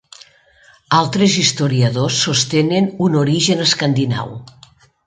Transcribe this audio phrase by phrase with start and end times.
[0.99, 4.39] Altres historiadors sostenen un origen escandinau.